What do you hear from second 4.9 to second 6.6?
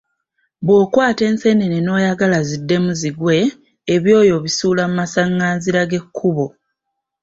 masanganzira g’ekkubo.